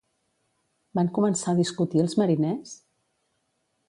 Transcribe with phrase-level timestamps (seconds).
[0.99, 2.73] Van començar a discutir els mariners?